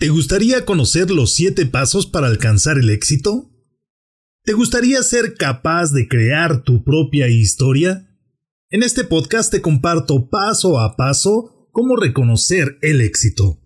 [0.00, 3.50] ¿Te gustaría conocer los siete pasos para alcanzar el éxito?
[4.44, 8.08] ¿Te gustaría ser capaz de crear tu propia historia?
[8.70, 13.58] En este podcast te comparto paso a paso cómo reconocer el éxito.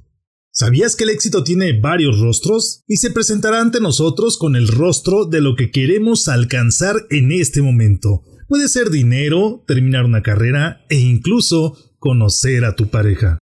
[0.50, 5.26] ¿Sabías que el éxito tiene varios rostros y se presentará ante nosotros con el rostro
[5.26, 8.22] de lo que queremos alcanzar en este momento?
[8.48, 13.38] Puede ser dinero, terminar una carrera e incluso conocer a tu pareja.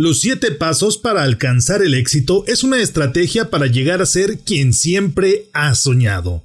[0.00, 4.72] Los siete pasos para alcanzar el éxito es una estrategia para llegar a ser quien
[4.72, 6.44] siempre has soñado.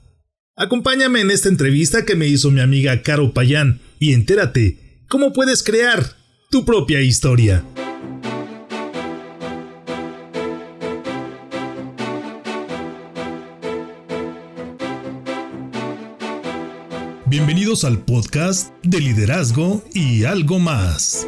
[0.55, 5.61] Acompáñame en esta entrevista que me hizo mi amiga Caro Payán y entérate cómo puedes
[5.61, 6.03] crear
[6.49, 7.63] tu propia historia.
[17.27, 21.27] Bienvenidos al podcast de liderazgo y algo más.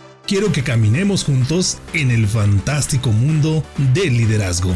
[0.31, 4.71] quiero que caminemos juntos en el fantástico mundo del liderazgo.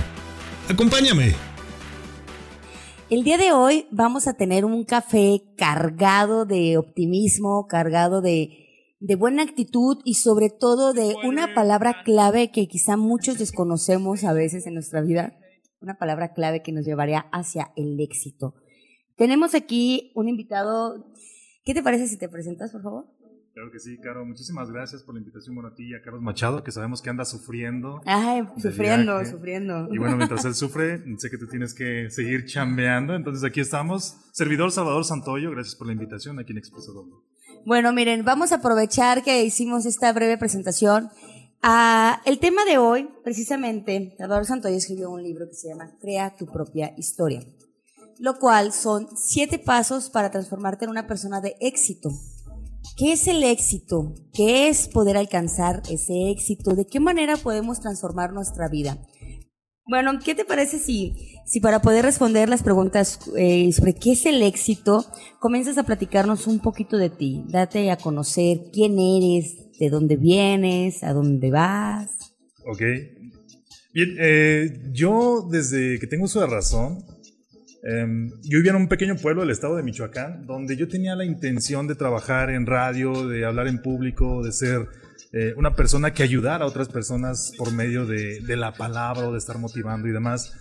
[0.70, 1.32] Acompáñame.
[3.10, 8.50] El día de hoy vamos a tener un café cargado de optimismo, cargado de,
[9.00, 14.34] de buena actitud y sobre todo de una palabra clave que quizá muchos desconocemos a
[14.34, 15.38] veces en nuestra vida,
[15.80, 18.56] una palabra clave que nos llevaría hacia el éxito.
[19.16, 21.14] Tenemos aquí un invitado.
[21.64, 23.15] ¿Qué te parece si te presentas, por favor?
[23.56, 24.26] Claro que sí, Caro.
[24.26, 25.56] Muchísimas gracias por la invitación.
[25.56, 28.02] Bueno, a ti y a Carlos Machado, que sabemos que anda sufriendo.
[28.06, 29.88] Ay, sufriendo, sufriendo.
[29.94, 33.16] Y bueno, mientras él sufre, sé que tú tienes que seguir chambeando.
[33.16, 34.18] Entonces aquí estamos.
[34.34, 37.14] Servidor Salvador Santoyo, gracias por la invitación aquí en Expreso Doble.
[37.66, 41.10] Bueno, miren, vamos a aprovechar que hicimos esta breve presentación.
[41.62, 46.36] Ah, el tema de hoy, precisamente, Salvador Santoyo escribió un libro que se llama Crea
[46.36, 47.42] tu propia historia,
[48.20, 52.10] lo cual son siete pasos para transformarte en una persona de éxito
[52.98, 54.14] ¿Qué es el éxito?
[54.34, 56.76] ¿Qué es poder alcanzar ese éxito?
[56.76, 58.98] ¿De qué manera podemos transformar nuestra vida?
[59.88, 61.14] Bueno, ¿qué te parece si,
[61.46, 65.06] si para poder responder las preguntas eh, sobre qué es el éxito,
[65.40, 67.44] comienzas a platicarnos un poquito de ti?
[67.50, 72.10] Date a conocer quién eres, de dónde vienes, a dónde vas.
[72.66, 72.82] Ok.
[73.94, 77.06] Bien, eh, yo desde que tengo de razón,
[77.88, 81.24] Em, yo vivía en un pequeño pueblo del estado de Michoacán, donde yo tenía la
[81.24, 84.88] intención de trabajar en radio, de hablar en público, de ser
[85.32, 89.38] eh, una persona que ayudara a otras personas por medio de, la palabra o de
[89.38, 90.52] estar motivando y demás.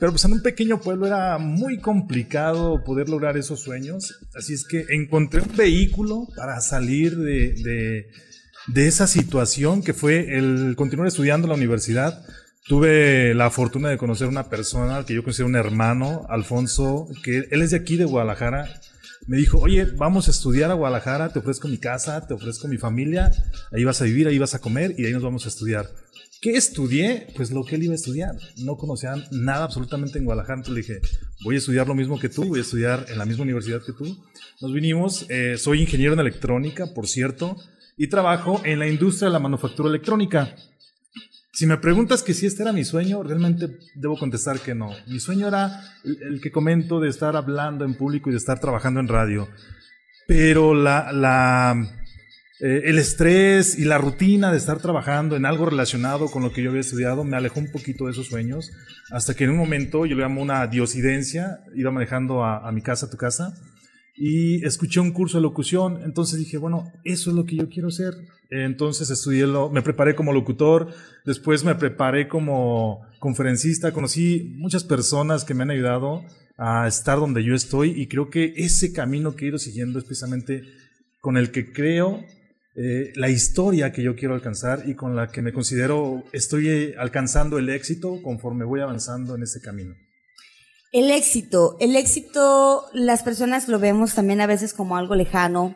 [0.00, 4.66] Pero pues en un pequeño pueblo era muy complicado poder lograr esos sueños, así es
[4.66, 8.08] que encontré un vehículo para salir de,
[8.66, 12.26] de esa situación que fue el continuar estudiando en la universidad
[12.66, 17.60] Tuve la fortuna de conocer una persona que yo considero un hermano, Alfonso, que él
[17.60, 18.80] es de aquí, de Guadalajara.
[19.26, 22.78] Me dijo, oye, vamos a estudiar a Guadalajara, te ofrezco mi casa, te ofrezco mi
[22.78, 23.30] familia,
[23.70, 25.90] ahí vas a vivir, ahí vas a comer y ahí nos vamos a estudiar.
[26.40, 27.26] ¿Qué estudié?
[27.36, 28.34] Pues lo que él iba a estudiar.
[28.56, 30.60] No conocía nada absolutamente en Guadalajara.
[30.60, 31.08] Entonces le dije,
[31.44, 33.92] voy a estudiar lo mismo que tú, voy a estudiar en la misma universidad que
[33.92, 34.24] tú.
[34.62, 37.58] Nos vinimos, eh, soy ingeniero en electrónica, por cierto,
[37.98, 40.54] y trabajo en la industria de la manufactura electrónica.
[41.54, 44.90] Si me preguntas que si este era mi sueño, realmente debo contestar que no.
[45.06, 48.98] Mi sueño era el, que comento de estar hablando en público y de estar trabajando
[48.98, 49.48] en radio.
[50.26, 51.76] Pero la, la,
[52.58, 56.60] eh, el estrés y la rutina de estar trabajando en algo relacionado con lo que
[56.60, 58.72] yo había estudiado me alejó un poquito de esos sueños.
[59.12, 62.82] Hasta que en un momento, yo le llamo una diosidencia, iba manejando a, a mi
[62.82, 63.54] casa, a tu casa,
[64.16, 67.88] y escuché un curso de locución, entonces dije, bueno, eso es lo que yo quiero
[67.88, 68.14] hacer.
[68.62, 75.44] Entonces estudié, lo, me preparé como locutor, después me preparé como conferencista, conocí muchas personas
[75.44, 76.22] que me han ayudado
[76.56, 80.04] a estar donde yo estoy y creo que ese camino que he ido siguiendo es
[80.04, 80.62] precisamente
[81.20, 82.24] con el que creo
[82.76, 87.58] eh, la historia que yo quiero alcanzar y con la que me considero estoy alcanzando
[87.58, 89.94] el éxito conforme voy avanzando en ese camino.
[90.92, 95.74] El éxito, el éxito, las personas lo vemos también a veces como algo lejano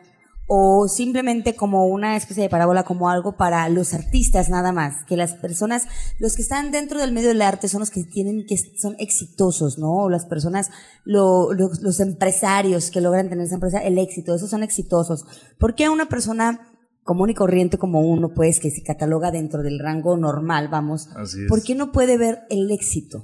[0.51, 5.15] o simplemente como una especie de parábola, como algo para los artistas nada más, que
[5.15, 5.83] las personas,
[6.17, 9.77] los que están dentro del medio del arte son los que tienen, que son exitosos,
[9.77, 9.91] ¿no?
[9.91, 10.71] O las personas,
[11.05, 15.23] los empresarios que logran tener esa empresa, el éxito, esos son exitosos.
[15.59, 16.73] ¿Por qué una persona
[17.03, 21.09] común y corriente como uno, pues, que se cataloga dentro del rango normal, vamos,
[21.47, 23.23] ¿por qué no puede ver el éxito?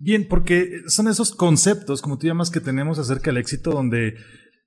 [0.00, 4.14] Bien, porque son esos conceptos, como tú llamas, que tenemos acerca del éxito, donde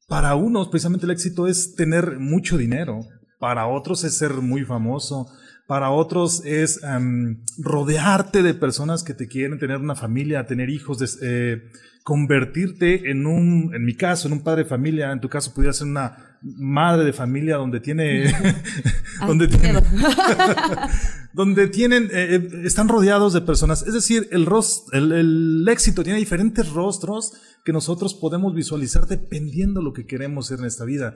[0.09, 2.99] para unos precisamente el éxito es tener mucho dinero,
[3.37, 5.27] para otros es ser muy famoso,
[5.67, 11.19] para otros es em, rodearte de personas que te quieren, tener una familia, tener hijos,
[11.21, 11.61] eh,
[12.03, 15.73] convertirte en un, en mi caso, en un padre de familia, en tu caso pudiera
[15.73, 18.33] ser una madre de familia donde tiene,
[19.27, 19.81] donde, tiene
[21.33, 23.85] donde tienen, eh, eh, están rodeados de personas.
[23.85, 24.47] Es decir, el,
[24.93, 27.33] el, el éxito tiene diferentes rostros
[27.65, 31.15] que nosotros podemos visualizar dependiendo de lo que queremos ser en esta vida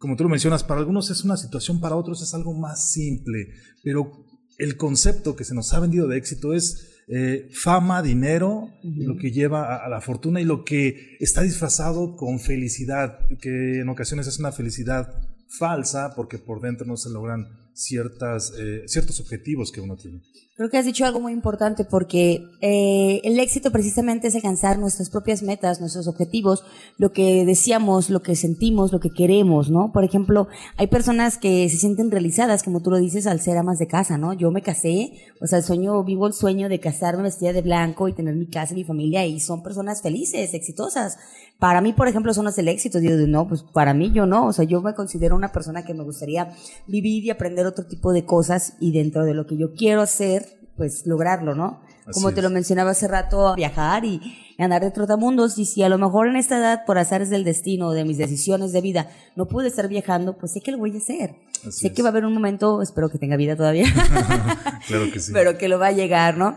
[0.00, 3.50] como tú lo mencionas, para algunos es una situación, para otros es algo más simple,
[3.84, 4.10] pero
[4.56, 9.32] el concepto que se nos ha vendido de éxito es eh, fama, dinero, lo que
[9.32, 14.38] lleva a, la fortuna y lo que está disfrazado con felicidad, que en ocasiones es
[14.38, 15.12] una felicidad
[15.48, 20.22] falsa porque por dentro no se logran ciertas, eh, ciertos objetivos que uno tiene.
[20.56, 25.08] Creo que has dicho algo muy importante porque eh, el éxito precisamente es alcanzar nuestras
[25.08, 26.64] propias metas, nuestros objetivos,
[26.98, 29.90] lo que decíamos, lo que sentimos, lo que queremos, ¿no?
[29.90, 33.78] Por ejemplo, hay personas que se sienten realizadas, como tú lo dices, al ser amas
[33.78, 34.34] de casa, ¿no?
[34.34, 38.06] Yo me casé, o sea, el sueño, vivo el sueño de casarme vestida de blanco
[38.08, 41.16] y tener mi casa mi familia y son personas felices, exitosas.
[41.58, 43.00] Para mí, por ejemplo, son las del éxito.
[43.00, 44.46] Digo, no, pues para mí yo no.
[44.46, 46.54] O sea, yo me considero una persona que me gustaría
[46.86, 50.46] vivir y aprender otro tipo de cosas y dentro de lo que yo quiero hacer,
[50.76, 51.80] pues lograrlo, ¿no?
[52.12, 54.20] Como te lo mencionaba hace rato, viajar y
[54.58, 55.58] andar de trotamundos.
[55.58, 58.72] Y si a lo mejor en esta edad, por azares del destino, de mis decisiones
[58.72, 61.36] de vida, no pude estar viajando, pues sé que lo voy a hacer.
[61.70, 63.84] sé que va a haber un momento, espero que tenga vida todavía.
[64.88, 65.32] claro que sí.
[65.32, 66.56] Pero que lo va a llegar, ¿no?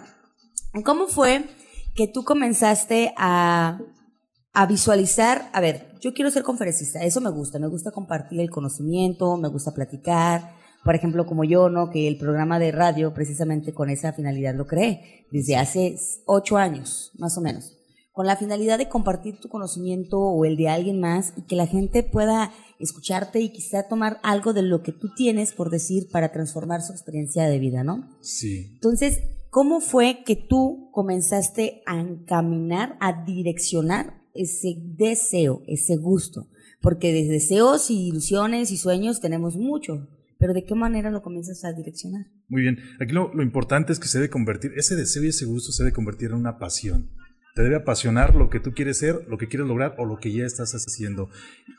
[0.84, 1.46] ¿Cómo fue
[1.94, 3.78] que tú comenzaste a
[4.54, 8.52] a visualizar, a ver, yo quiero ser conferencista, eso me gusta, me gusta compartir el
[8.52, 11.90] conocimiento, me gusta platicar, por ejemplo, como yo, ¿no?
[11.90, 17.12] Que el programa de radio precisamente con esa finalidad lo creé, desde hace ocho años,
[17.18, 17.78] más o menos,
[18.12, 21.68] con la finalidad de compartir tu conocimiento o el de alguien más y que la
[21.68, 26.32] gente pueda escucharte y quizá tomar algo de lo que tú tienes por decir para
[26.32, 28.18] transformar su experiencia de vida, ¿no?
[28.22, 28.72] Sí.
[28.74, 29.20] Entonces,
[29.50, 36.48] ¿cómo fue que tú comenzaste a encaminar, a direccionar ese deseo, ese gusto,
[36.82, 40.08] porque de deseos y ilusiones y sueños tenemos mucho,
[40.44, 42.26] pero ¿de qué manera lo comienzas a direccionar?
[42.50, 45.46] Muy bien, aquí lo, lo importante es que se debe convertir, ese deseo y ese
[45.46, 47.12] gusto se debe convertir en una pasión.
[47.56, 50.34] Te debe apasionar lo que tú quieres ser, lo que quieres lograr o lo que
[50.34, 51.30] ya estás haciendo.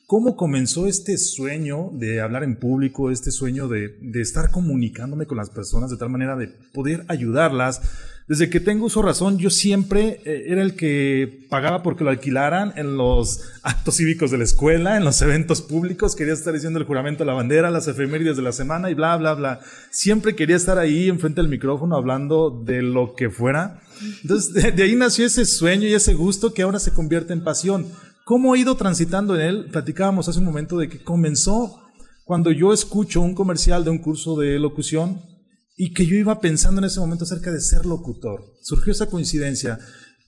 [0.07, 5.37] ¿Cómo comenzó este sueño de hablar en público, este sueño de, de estar comunicándome con
[5.37, 7.83] las personas de tal manera de poder ayudarlas?
[8.27, 12.73] Desde que tengo uso razón, yo siempre eh, era el que pagaba porque lo alquilaran
[12.77, 16.17] en los actos cívicos de la escuela, en los eventos públicos.
[16.17, 19.15] Quería estar diciendo el juramento de la bandera, las efemérides de la semana y bla,
[19.19, 19.61] bla, bla.
[19.91, 23.83] Siempre quería estar ahí enfrente del micrófono hablando de lo que fuera.
[24.23, 27.87] Entonces, de, ahí nació ese sueño y ese gusto que ahora se convierte en pasión.
[28.25, 29.67] ¿Cómo he ido transitando en él?
[29.71, 31.79] Platicábamos hace un momento de que comenzó
[32.25, 35.34] cuando yo escucho un comercial de un curso de locución
[35.77, 38.45] y que yo iba pensando en ese momento acerca de ser locutor.
[38.63, 39.79] Surgió esa coincidencia,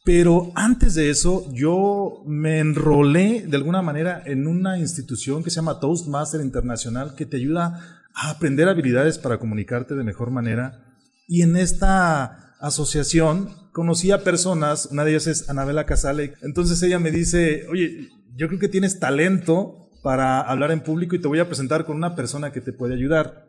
[0.05, 5.57] pero antes de eso yo me enrolé de alguna manera en una institución que se
[5.57, 10.85] llama Toastmaster Internacional que te ayuda a aprender habilidades para comunicarte de mejor manera.
[11.29, 16.99] Y en esta asociación conocí a personas, una de ellas es Anabela Casale, entonces ella
[16.99, 21.41] me dice, oye, yo creo que tienes talento para hablar en público y te voy
[21.41, 23.46] a presentar con una persona que te puede ayudar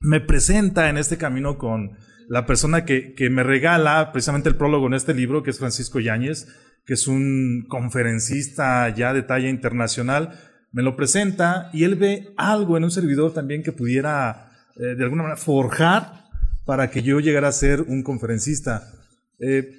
[0.00, 1.96] me presenta en este camino con
[2.28, 6.00] la persona que, que, me regala precisamente el prólogo en este libro, que es Francisco
[6.00, 6.48] Yáñez,
[6.84, 10.38] que es un conferencista ya de talla internacional.
[10.72, 15.04] Me lo presenta y él ve algo en un servidor también que pudiera eh, de
[15.04, 16.26] alguna manera forjar
[16.64, 18.92] para que yo llegara a ser un conferencista.
[19.38, 19.70] Eh,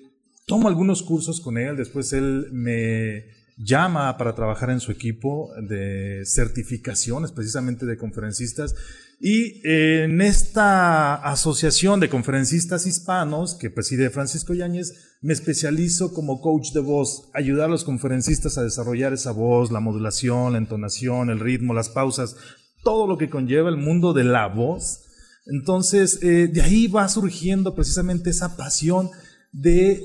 [0.46, 3.26] tomo algunos cursos con él, después él me
[3.58, 8.76] llama para trabajar en su equipo de certificaciones precisamente de conferencistas
[9.20, 16.72] y en esta asociación de conferencistas hispanos que preside Francisco Yáñez, me especializo como coach
[16.74, 21.40] de voz, ayudar a los conferencistas a desarrollar esa voz, la modulación, la entonación, el
[21.40, 22.36] ritmo, las pausas,
[22.84, 25.04] todo lo que conlleva el mundo de la voz.
[25.48, 29.10] Entonces, eh, de ahí va surgiendo precisamente esa pasión
[29.52, 30.04] de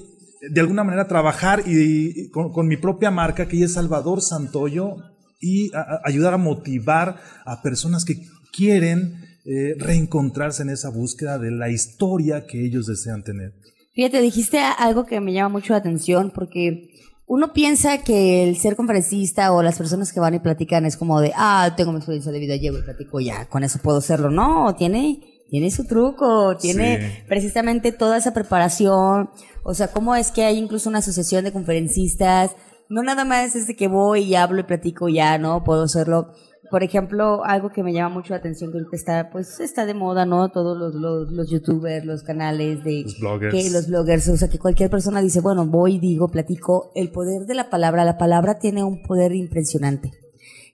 [0.50, 4.96] de alguna manera trabajar y, con, mi propia marca, que es Salvador Santoyo,
[5.40, 5.70] y
[6.04, 12.46] ayudar a motivar a personas que quieren eh, reencontrarse en esa búsqueda de la historia
[12.46, 13.52] que ellos desean tener.
[13.94, 16.90] Fíjate, dijiste algo que me llama mucho la atención porque
[17.26, 21.20] uno piensa que el ser conferencista o las personas que van y platican es como
[21.20, 24.30] de, ah, tengo mi experiencia de vida, llego y platico ya, con eso puedo hacerlo.
[24.30, 29.30] No, tiene, tiene su truco, tiene precisamente toda esa preparación.
[29.64, 32.52] O sea, cómo es que hay incluso una asociación de conferencistas.
[32.88, 35.64] No nada más es de que voy y hablo y platico ya, ¿no?
[35.64, 36.32] Puedo hacerlo
[36.72, 39.92] por ejemplo, algo que me llama mucho la atención que ahorita está, pues está de
[39.92, 40.48] moda, ¿no?
[40.48, 43.54] Todos los, los, los youtubers, los canales de los bloggers.
[43.54, 46.90] Que los bloggers, o sea, que cualquier persona dice, bueno, voy, digo, platico.
[46.94, 50.12] El poder de la palabra, la palabra tiene un poder impresionante.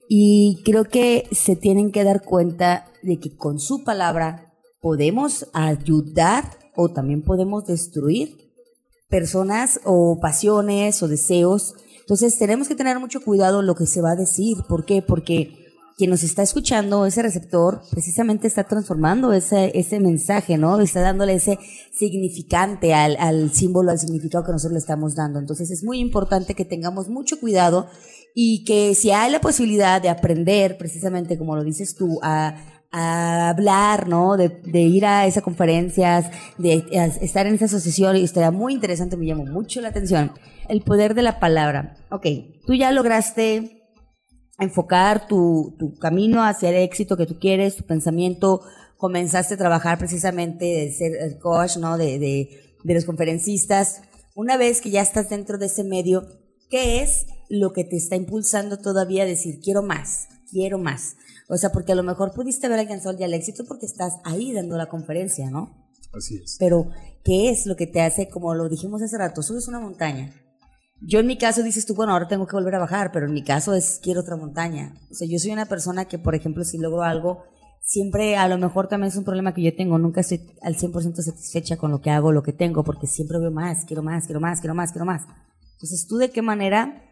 [0.09, 6.45] Y creo que se tienen que dar cuenta de que con su palabra podemos ayudar
[6.77, 8.37] o también podemos destruir
[9.09, 11.75] personas o pasiones o deseos.
[12.03, 14.59] Entonces tenemos que tener mucho cuidado lo que se va a decir.
[14.69, 15.03] ¿Por qué?
[15.03, 15.67] Porque
[15.99, 20.79] quien nos está escuchando, ese receptor, precisamente está transformando ese, ese mensaje, ¿no?
[20.79, 21.59] Está dándole ese
[21.93, 25.41] significante al, al símbolo, al significado que nosotros le estamos dando.
[25.41, 27.89] Entonces es muy importante que tengamos mucho cuidado
[28.33, 32.55] y que si hay la posibilidad de aprender, precisamente como lo dices tú, a,
[32.93, 34.37] a hablar, ¿no?
[34.37, 36.85] De, de, ir a esas conferencias, de
[37.21, 40.31] estar en esa asociación, y estaría muy interesante, me llamó mucho la atención,
[40.69, 41.97] el poder de la palabra.
[42.13, 42.27] Ok,
[42.65, 43.78] tú ya lograste
[44.59, 48.63] enfocar tu, tu camino hacia el éxito que tú quieres, tu pensamiento,
[48.97, 51.97] comenzaste a trabajar precisamente de ser el coach, ¿no?
[51.97, 54.03] De, de, de los conferencistas.
[54.35, 56.27] Una vez que ya estás dentro de ese medio,
[56.69, 61.17] ¿qué es lo que te está impulsando todavía a decir, quiero más, quiero más?
[61.49, 64.53] O sea, porque a lo mejor pudiste haber alcanzado ya el éxito porque estás ahí
[64.53, 65.89] dando la conferencia, ¿no?
[66.13, 66.57] Así es.
[66.59, 66.91] Pero,
[67.25, 70.33] ¿qué es lo que te hace, como lo dijimos hace rato, subes una montaña,
[71.01, 73.33] yo en mi caso dices tú, bueno, ahora tengo que volver a bajar, pero en
[73.33, 74.95] mi caso es quiero otra montaña.
[75.11, 77.45] O sea, yo soy una persona que, por ejemplo, si logro algo,
[77.83, 81.15] siempre a lo mejor también es un problema que yo tengo, nunca estoy al 100%
[81.23, 84.41] satisfecha con lo que hago, lo que tengo, porque siempre veo más, quiero más, quiero
[84.41, 85.23] más, quiero más, quiero más.
[85.75, 87.03] Entonces, ¿tú de qué manera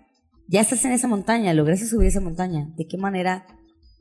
[0.49, 2.73] ya estás en esa montaña, lograste subir esa montaña?
[2.77, 3.47] ¿De qué manera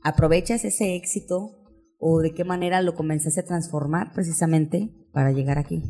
[0.02, 1.52] aprovechas ese éxito
[1.98, 5.82] o de qué manera lo comenzaste a transformar precisamente para llegar aquí?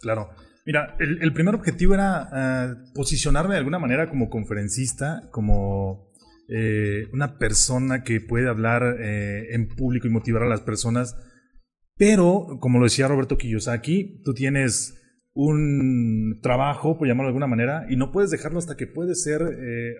[0.00, 0.28] Claro.
[0.66, 6.10] Mira, el, primer objetivo era eh, posicionarme de alguna manera como conferencista, como
[6.48, 11.16] eh, una persona que puede hablar eh, en público y motivar a las personas.
[11.96, 15.00] Pero, como lo decía Roberto Kiyosaki, tú tienes
[15.34, 19.42] un trabajo, por llamarlo de alguna manera, y no puedes dejarlo hasta que puedes ser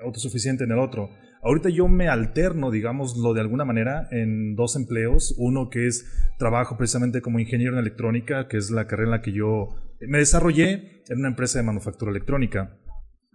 [0.03, 1.11] autosuficiente en el otro.
[1.43, 5.35] Ahorita yo me alterno, digámoslo de alguna manera, en dos empleos.
[5.39, 6.07] Uno que es
[6.39, 9.69] trabajo precisamente como ingeniero en electrónica, que es la carrera en la que yo
[10.01, 12.79] me desarrollé en una empresa de manufactura electrónica.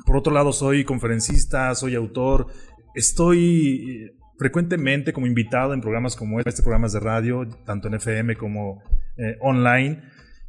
[0.05, 2.47] Por otro lado, soy conferencista, soy autor,
[2.95, 8.35] estoy eh, frecuentemente como invitado en programas como este, programas de radio, tanto en FM
[8.35, 8.81] como
[9.17, 10.01] eh, online.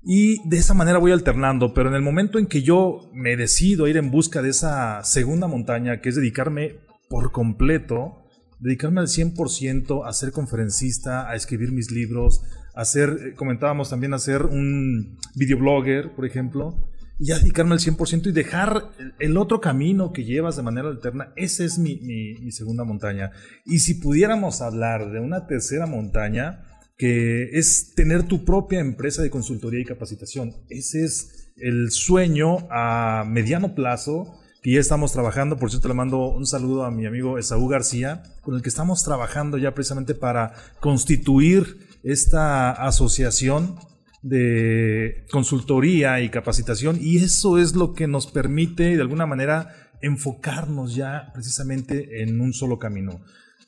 [0.04, 3.85] Y de esa manera voy alternando, pero en el momento en que yo me decido
[3.85, 8.25] a ir en busca de esa segunda montaña, que es dedicarme por completo,
[8.59, 12.42] dedicarme al 100% a ser conferencista, a escribir mis libros,
[12.75, 16.88] hacer, eh, comentábamos también hacer un videoblogger, por ejemplo,
[17.19, 21.33] y ya dedicarme al 100% y dejar el otro camino que llevas de manera alterna,
[21.37, 23.31] esa es mi, mi, segunda montaña.
[23.64, 26.64] Y si pudiéramos hablar de una tercera montaña,
[26.97, 33.25] que es tener tu propia empresa de consultoría y capacitación, ese es el sueño a
[33.26, 35.59] mediano plazo que ya estamos trabajando.
[35.59, 39.02] Por cierto, le mando un saludo a mi amigo Esaú García, con el que estamos
[39.05, 43.77] trabajando ya precisamente para constituir esta asociación
[44.23, 50.95] de consultoría y capacitación y eso es lo que nos permite de alguna manera enfocarnos
[50.95, 53.25] ya precisamente en un solo camino.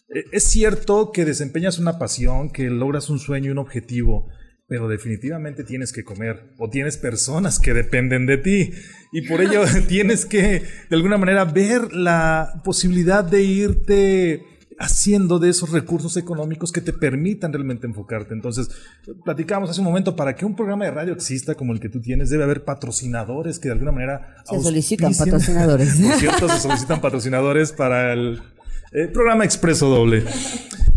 [0.08, 4.28] E, es cierto que desempeñas una pasión, que logras un sueño y un objetivo,
[4.66, 8.70] pero definitivamente tienes que comer o tienes personas que dependen de ti
[9.12, 14.42] y por ello tienes que de alguna manera ver la posibilidad de irte
[14.78, 18.34] haciendo de esos recursos económicos que te permitan realmente enfocarte.
[18.34, 18.68] Entonces,
[19.24, 22.00] platicamos hace un momento, para que un programa de radio exista como el que tú
[22.00, 24.36] tienes, debe haber patrocinadores que de alguna manera...
[24.44, 25.96] Se solicitan patrocinadores.
[26.00, 28.42] Por cierto, se solicitan patrocinadores para el,
[29.12, 30.24] programa Expreso Doble.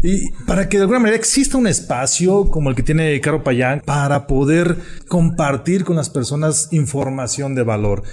[0.03, 3.81] Y para que de alguna manera exista un espacio como el que tiene Caro Payán
[3.83, 8.03] para poder compartir con las personas información de valor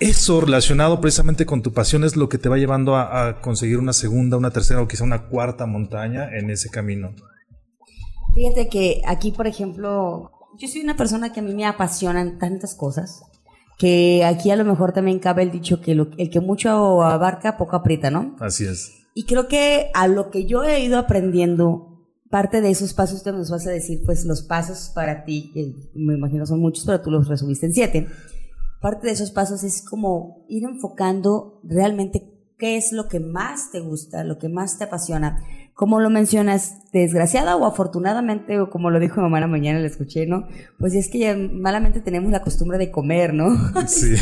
[0.00, 3.92] eso relacionado precisamente con tu pasión es lo que te va llevando a, conseguir una
[3.92, 7.14] segunda, una tercera o quizá una cuarta montaña en ese camino.
[8.34, 12.74] Fíjate que aquí, por ejemplo, yo soy una persona que a mí me apasionan tantas
[12.74, 13.22] cosas
[13.78, 17.76] que aquí a lo mejor también cabe el dicho que el que mucho abarca, poco
[17.76, 18.36] aprieta, ¿no?
[18.38, 18.92] Así es.
[19.14, 23.32] Y creo que a lo que yo he ido aprendiendo, parte de esos pasos que
[23.32, 27.00] nos vas a decir, pues los pasos para ti, que me imagino son muchos, pero
[27.00, 28.06] tú los resumiste en siete.
[28.80, 33.80] Parte de esos pasos es como ir enfocando realmente qué es lo que más te
[33.80, 35.44] gusta, lo que más te apasiona.
[35.74, 39.86] Como lo mencionas, desgraciada o afortunadamente, o como lo dijo mi mamá la mañana, la
[39.86, 40.46] escuché, ¿no?
[40.78, 43.50] Pues es que malamente tenemos la costumbre de comer, ¿no?
[43.86, 44.14] Sí,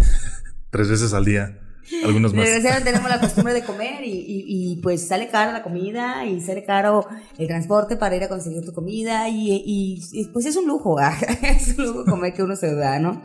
[0.70, 1.58] tres veces al día.
[2.04, 2.44] Algunos más.
[2.44, 6.64] Desgraciadamente tenemos la costumbre de comer y, y, pues sale caro la comida y sale
[6.64, 7.06] caro
[7.38, 10.96] el transporte para ir a conseguir tu comida y, y pues es un lujo,
[11.42, 13.22] es un lujo comer que uno se da, ¿no?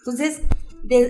[0.00, 0.40] Entonces,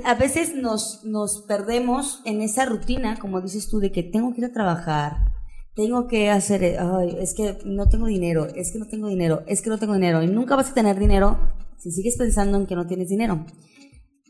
[0.04, 4.40] a veces nos, nos perdemos en esa rutina, como dices tú, de que tengo que
[4.40, 5.32] ir a trabajar,
[5.74, 9.62] tengo que hacer, ay, es que no tengo dinero, es que no tengo dinero, es
[9.62, 11.38] que no tengo dinero, y nunca vas a tener dinero
[11.78, 13.46] si sigues pensando en que no tienes dinero.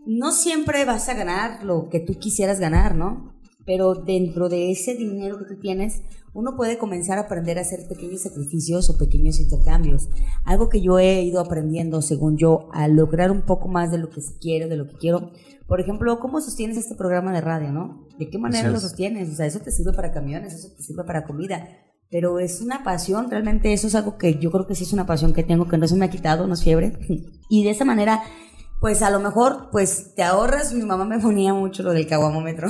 [0.06, 3.34] No siempre vas a ganar lo que tú quisieras ganar, ¿no?
[3.64, 6.02] Pero dentro de ese dinero que tú tienes,
[6.34, 10.08] uno puede comenzar a aprender a hacer pequeños sacrificios o pequeños intercambios.
[10.44, 14.08] Algo que yo he ido aprendiendo, según yo, a lograr un poco más de lo
[14.08, 15.30] que quiero, de lo que quiero.
[15.66, 18.06] Por ejemplo, ¿cómo sostienes este programa de radio, no?
[18.18, 19.30] ¿De qué manera lo sostienes?
[19.30, 21.68] O sea, eso te sirve para camiones, eso te sirve para comida.
[22.10, 25.06] Pero es una pasión, realmente eso es algo que yo creo que sí es una
[25.06, 26.92] pasión que tengo, que no se me ha quitado, no es fiebre.
[27.48, 28.22] Y de esa manera
[28.82, 30.72] pues a lo mejor, pues te ahorras.
[30.72, 32.66] Mi mamá me ponía mucho lo del caguamómetro.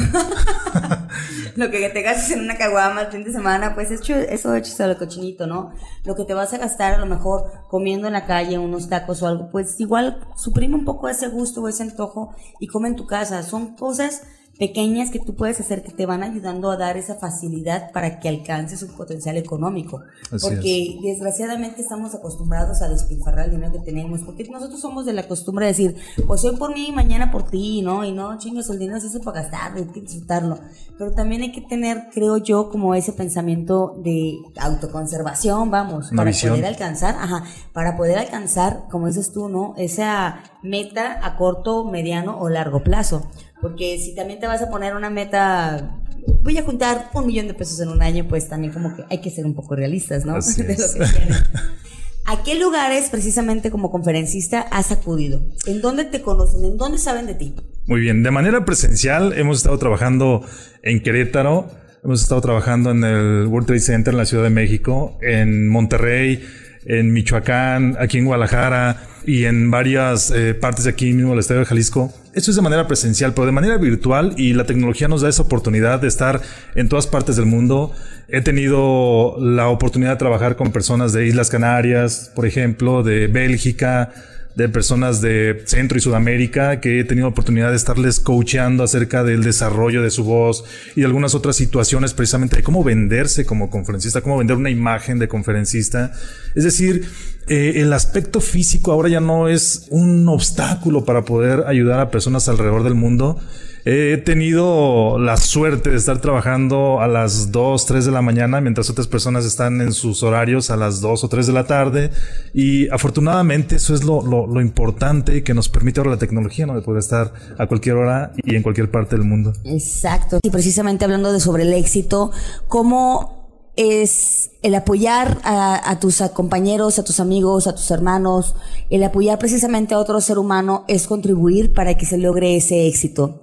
[1.56, 4.84] lo que te gastes en una caguama el fin de semana, pues hecho, eso hecho
[4.84, 5.72] el cochinito, ¿no?
[6.04, 9.22] Lo que te vas a gastar a lo mejor comiendo en la calle unos tacos
[9.22, 12.96] o algo, pues igual suprime un poco ese gusto o ese antojo y come en
[12.96, 13.42] tu casa.
[13.42, 14.20] Son cosas
[14.58, 18.28] pequeñas que tú puedes hacer que te van ayudando a dar esa facilidad para que
[18.28, 20.02] alcances un potencial económico.
[20.40, 25.26] porque desgraciadamente estamos acostumbrados a despilfarrar el dinero que tenemos, porque nosotros somos de la
[25.28, 28.04] costumbre de decir, pues hoy por mí, mañana por ti, ¿no?
[28.04, 30.58] Y no, chingas, el dinero se hace para gastarlo, hay que disfrutarlo.
[30.98, 36.66] Pero también hay que tener, creo yo, como ese pensamiento de autoconservación, vamos, para poder
[36.66, 39.74] alcanzar, ajá, para poder alcanzar, como dices tú, ¿no?
[39.76, 43.28] Esa meta a corto, mediano o largo plazo.
[43.62, 46.00] Porque si también te vas a poner una meta,
[46.42, 49.20] voy a juntar un millón de pesos en un año, pues también como que hay
[49.20, 50.34] que ser un poco realistas, ¿no?
[52.24, 55.44] ¿A qué lugares precisamente como conferencista has acudido?
[55.66, 56.64] ¿En dónde te conocen?
[56.64, 57.54] ¿En dónde saben de ti?
[57.86, 60.44] Muy bien, de manera presencial hemos estado trabajando
[60.82, 61.68] en Querétaro,
[62.04, 66.44] hemos estado trabajando en el World Trade Center en la Ciudad de México, en Monterrey,
[66.84, 71.60] en Michoacán, aquí en Guadalajara y en varias eh, partes de aquí mismo del Estadio
[71.60, 72.12] de Jalisco.
[72.34, 75.42] Esto es de manera presencial, pero de manera virtual y la tecnología nos da esa
[75.42, 76.40] oportunidad de estar
[76.74, 77.92] en todas partes del mundo.
[78.26, 84.14] He tenido la oportunidad de trabajar con personas de Islas Canarias, por ejemplo, de Bélgica,
[84.54, 89.42] de personas de Centro y Sudamérica que he tenido oportunidad de estarles coacheando acerca del
[89.42, 90.64] desarrollo de su voz
[90.94, 95.18] y de algunas otras situaciones precisamente de cómo venderse como conferencista, cómo vender una imagen
[95.18, 96.12] de conferencista.
[96.54, 97.08] Es decir,
[97.48, 102.48] eh, el aspecto físico ahora ya no es un obstáculo para poder ayudar a personas
[102.48, 103.38] alrededor del mundo
[103.84, 108.88] He tenido la suerte de estar trabajando a las 2, 3 de la mañana, mientras
[108.90, 112.10] otras personas están en sus horarios a las 2 o 3 de la tarde.
[112.54, 116.76] Y afortunadamente eso es lo, lo, lo importante que nos permite ahora la tecnología, ¿no?
[116.76, 119.52] De poder estar a cualquier hora y en cualquier parte del mundo.
[119.64, 120.38] Exacto.
[120.44, 122.30] Y precisamente hablando de sobre el éxito,
[122.68, 123.41] ¿cómo
[123.76, 128.54] es el apoyar a, tus compañeros, a tus amigos, a tus hermanos,
[128.90, 133.42] el apoyar precisamente a otro ser humano es contribuir para que se logre ese éxito.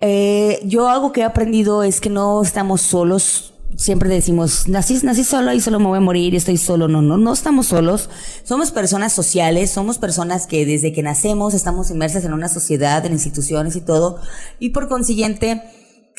[0.00, 3.54] Eh, yo algo que he aprendido es que no estamos solos.
[3.76, 6.86] Siempre decimos, nací, nací solo y solo me voy a morir estoy solo.
[6.86, 8.10] No, no, no estamos solos.
[8.44, 13.12] Somos personas sociales, somos personas que desde que nacemos estamos inmersas en una sociedad, en
[13.12, 14.18] instituciones y todo.
[14.58, 15.62] Y por consiguiente,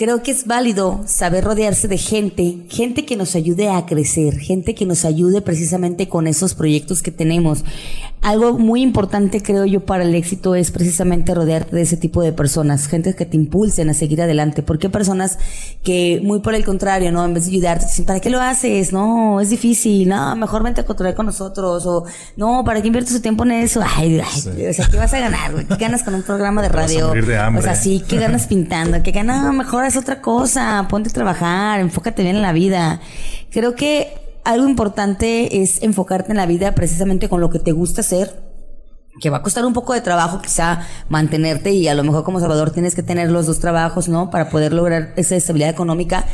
[0.01, 4.73] creo que es válido saber rodearse de gente, gente que nos ayude a crecer, gente
[4.73, 7.63] que nos ayude precisamente con esos proyectos que tenemos.
[8.23, 12.33] Algo muy importante creo yo para el éxito es precisamente rodearte de ese tipo de
[12.33, 15.37] personas, gente que te impulsen a seguir adelante, porque personas
[15.83, 17.23] que muy por el contrario, ¿no?
[17.23, 18.91] En vez de ayudarte, dicen, ¿para qué lo haces?
[18.93, 22.05] No, es difícil, no, mejor vente a controlar con nosotros, o
[22.37, 23.81] no, ¿para qué inviertes tu tiempo en eso?
[23.83, 25.65] Ay, ay o sea, ¿qué vas a ganar?
[25.67, 27.11] ¿Qué ganas con un programa de radio?
[27.11, 29.01] O sea, sí, ¿qué ganas pintando?
[29.03, 29.51] ¿Qué ganas?
[29.53, 33.01] Mejor es otra cosa, ponte a trabajar, enfócate bien en la vida.
[33.51, 38.01] Creo que algo importante es enfocarte en la vida precisamente con lo que te gusta
[38.01, 38.51] hacer
[39.19, 42.39] que va a costar un poco de trabajo quizá mantenerte y a lo mejor como
[42.39, 44.29] Salvador tienes que tener los dos trabajos, ¿no?
[44.29, 46.25] Para poder lograr esa estabilidad económica.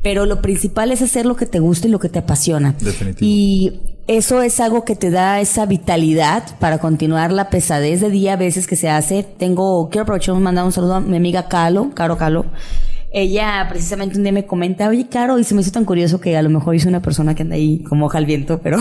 [0.00, 2.76] pero lo principal es hacer lo que te gusta y lo que te apasiona.
[2.78, 3.28] Definitivo.
[3.28, 8.34] Y eso es algo que te da esa vitalidad para continuar la pesadez de día
[8.34, 9.24] a veces que se hace.
[9.24, 12.46] Tengo, quiero aprovechar mandar un saludo a mi amiga Calo, Caro Calo
[13.10, 16.36] ella precisamente un día me comenta, oye, Caro, y se me hizo tan curioso que
[16.36, 18.78] a lo mejor hizo una persona que anda ahí como hoja al viento, pero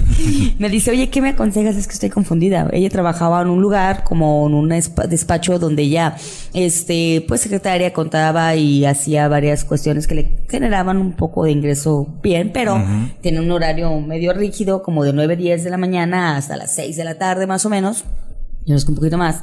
[0.58, 1.76] me dice, oye, ¿qué me aconsejas?
[1.76, 2.68] Es que estoy confundida.
[2.72, 6.16] Ella trabajaba en un lugar, como en un despacho donde ella,
[6.52, 12.08] este, pues secretaria contaba y hacía varias cuestiones que le generaban un poco de ingreso
[12.22, 12.82] bien, pero
[13.20, 16.96] tiene un horario medio rígido, como de 9, 10 de la mañana hasta las 6
[16.96, 18.04] de la tarde más o menos.
[18.66, 19.42] Yo es que un poquito más.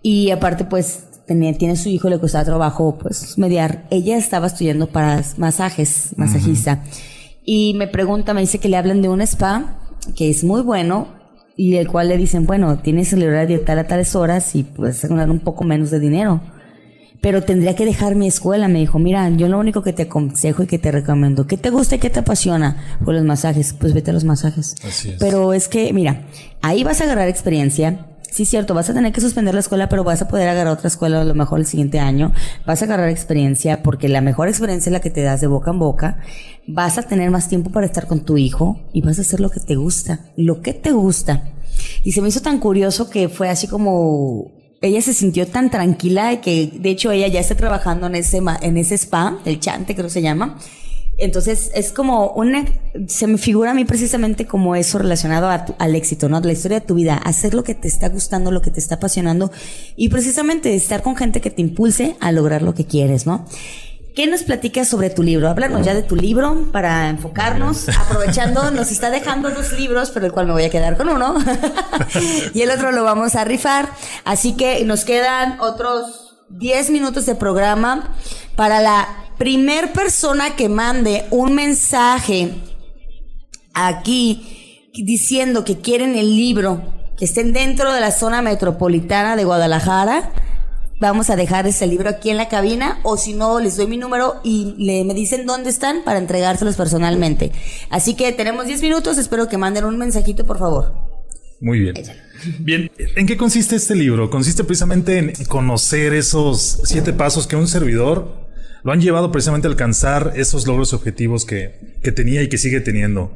[0.00, 3.86] Y aparte, pues, tiene su hijo, le costaba trabajo pues mediar.
[3.90, 6.82] Ella estaba estudiando para masajes, masajista.
[7.44, 9.78] Y me pregunta, me dice que le hablan de un spa
[10.16, 11.08] que es muy bueno
[11.56, 15.04] y el cual le dicen, bueno, tienes el horario tal a tales horas y puedes
[15.04, 16.40] ganar un poco menos de dinero.
[17.20, 18.68] Pero tendría que dejar mi escuela.
[18.68, 21.70] Me dijo, mira, yo lo único que te aconsejo y que te recomiendo, ¿qué te
[21.70, 22.98] gusta y qué te apasiona?
[23.04, 24.76] Por los masajes, pues vete a los masajes.
[24.86, 25.16] Así es.
[25.18, 26.26] Pero es que, mira,
[26.62, 30.04] ahí vas a agarrar experiencia sí, cierto, vas a tener que suspender la escuela, pero
[30.04, 32.32] vas a poder agarrar otra escuela a lo mejor el siguiente año.
[32.66, 35.70] Vas a agarrar experiencia, porque la mejor experiencia es la que te das de boca
[35.70, 36.20] en boca.
[36.66, 39.50] Vas a tener más tiempo para estar con tu hijo y vas a hacer lo
[39.50, 41.50] que te gusta, lo que te gusta.
[42.04, 46.28] Y se me hizo tan curioso que fue así como ella se sintió tan tranquila
[46.28, 49.94] de que de hecho ella ya está trabajando en ese en ese spa, el chante
[49.94, 50.56] creo que se llama
[51.18, 52.64] entonces es como una,
[53.08, 56.40] se me figura a mí precisamente como eso relacionado al éxito, ¿no?
[56.40, 58.96] La historia de tu vida, hacer lo que te está gustando, lo que te está
[58.96, 59.50] apasionando
[59.96, 63.44] y precisamente estar con gente que te impulse a lograr lo que quieres, ¿no?
[64.14, 65.48] ¿Qué nos platicas sobre tu libro?
[65.48, 67.88] Háblanos ya de tu libro para enfocarnos.
[67.88, 71.36] Aprovechando, nos está dejando dos libros, pero el cual me voy a quedar con uno.
[72.54, 73.88] y el otro lo vamos a rifar.
[74.24, 78.12] Así que nos quedan otros 10 minutos de programa
[78.56, 82.52] para la primer persona que mande un mensaje
[83.72, 86.82] aquí diciendo que quieren el libro,
[87.16, 90.32] que estén dentro de la zona metropolitana de Guadalajara,
[91.00, 93.96] vamos a dejar ese libro aquí en la cabina o si no les doy mi
[93.96, 97.52] número y le, me dicen dónde están para entregárselos personalmente.
[97.90, 100.94] Así que tenemos 10 minutos, espero que manden un mensajito por favor.
[101.60, 101.94] Muy bien.
[102.60, 104.30] Bien, ¿en qué consiste este libro?
[104.30, 108.47] Consiste precisamente en conocer esos siete pasos que un servidor
[108.84, 112.80] lo han llevado precisamente a alcanzar esos logros objetivos que, que tenía y que sigue
[112.80, 113.32] teniendo.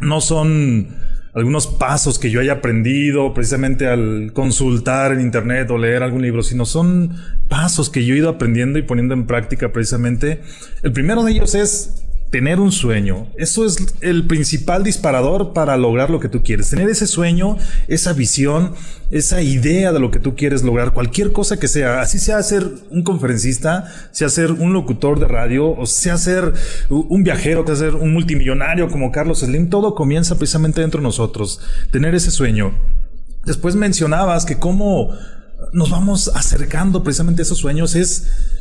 [0.00, 0.96] No son
[1.34, 6.42] algunos pasos que yo haya aprendido precisamente al consultar en internet o leer algún libro,
[6.42, 7.16] sino son
[7.48, 10.40] pasos que yo he ido aprendiendo y poniendo en práctica precisamente.
[10.82, 13.26] El primero de ellos es tener un sueño.
[13.36, 16.68] Eso es el principal disparador para lograr lo que tú quieres.
[16.68, 18.74] Tener ese sueño, esa visión,
[19.10, 22.68] esa idea de lo que tú quieres lograr, cualquier cosa que sea, así sea ser
[22.90, 26.52] un conferencista, sea ser un locutor de radio, o sea ser
[26.90, 31.60] un viajero, sea ser un multimillonario como Carlos Slim, todo comienza precisamente dentro de nosotros.
[31.90, 32.74] Tener ese sueño.
[33.46, 35.14] Después mencionabas que cómo
[35.72, 38.57] nos vamos acercando precisamente a esos sueños es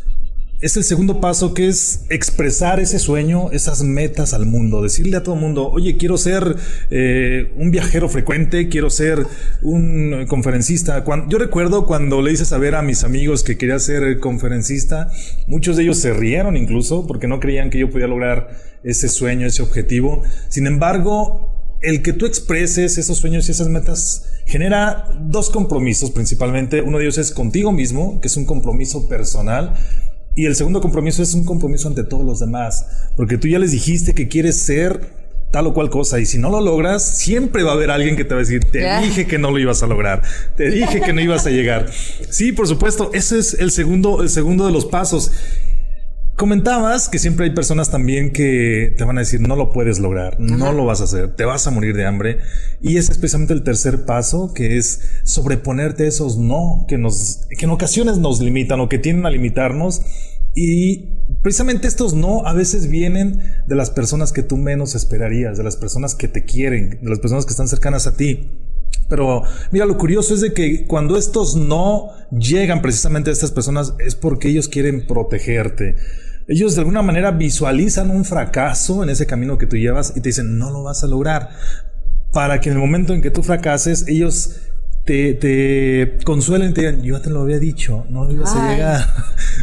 [0.59, 5.21] es el segundo paso que es expresar ese sueño, esas metas al mundo, decirle a
[5.21, 6.55] todo el mundo, oye, quiero ser
[6.89, 9.27] eh, un viajero frecuente, quiero ser
[9.61, 11.05] un conferencista.
[11.29, 15.11] yo recuerdo cuando le hice saber a mis amigos que quería ser conferencista,
[15.45, 18.49] muchos de ellos se rieron incluso porque no creían que yo podía lograr
[18.83, 20.23] ese sueño, ese objetivo.
[20.49, 26.81] Sin embargo, el que tú expreses esos sueños y esas metas genera dos compromisos principalmente.
[26.81, 29.75] Uno de ellos es contigo mismo, que es un compromiso personal
[30.37, 33.71] y el segundo compromiso es un compromiso ante todos los demás, porque tú ya les
[33.71, 35.09] dijiste que quieres ser
[35.49, 38.23] tal o cual cosa y si no lo logras, siempre va a haber alguien que
[38.23, 40.21] te va a decir, te dije que no lo ibas a lograr,
[40.55, 41.87] te dije que no ibas a llegar.
[42.29, 45.31] Sí, por supuesto, ese es el segundo, el segundo de los pasos.
[46.37, 50.39] Comentabas que siempre hay personas también que te van a decir no lo puedes lograr,
[50.39, 52.37] no lo vas a hacer, te vas a morir de hambre.
[52.79, 57.65] Y es precisamente el tercer paso, que es sobreponerte a esos no que nos, que
[57.65, 60.03] en ocasiones nos limitan o que tienden a limitarnos.
[60.53, 61.09] Y
[61.41, 65.75] precisamente estos no a veces vienen de las personas que tú menos esperarías, de las
[65.75, 68.51] personas que te quieren, de las personas que están cercanas a ti.
[69.09, 73.95] Pero mira, lo curioso es de que cuando estos no llegan precisamente a estas personas
[73.97, 75.95] es porque ellos quieren protegerte
[76.47, 80.29] ellos de alguna manera visualizan un fracaso en ese camino que tú llevas y te
[80.29, 81.49] dicen, no lo vas a lograr.
[82.31, 84.55] Para que en el momento en que tú fracases, ellos
[85.07, 89.07] te, te consuelen, te digan, yo te lo había dicho, no ibas a llegar.